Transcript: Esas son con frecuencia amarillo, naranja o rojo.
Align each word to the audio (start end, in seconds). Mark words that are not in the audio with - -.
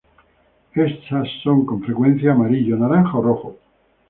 Esas 0.73 1.27
son 1.43 1.63
con 1.63 1.83
frecuencia 1.83 2.31
amarillo, 2.33 2.75
naranja 2.75 3.19
o 3.19 3.21
rojo. 3.21 3.57